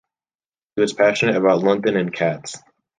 [0.75, 2.57] He was passionate about London and cats.